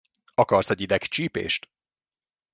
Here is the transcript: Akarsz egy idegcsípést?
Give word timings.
Akarsz 0.33 0.69
egy 0.69 0.81
idegcsípést? 0.81 1.69